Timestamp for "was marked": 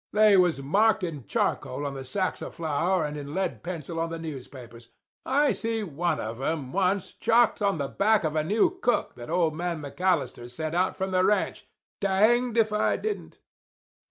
0.35-1.03